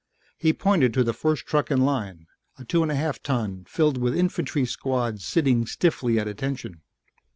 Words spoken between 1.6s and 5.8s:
in line, a 2½ ton filled with an infantry squad sitting